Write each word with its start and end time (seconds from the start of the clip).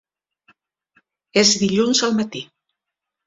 És 1.43 1.53
dilluns 1.65 2.01
al 2.07 2.17
matí. 2.21 2.41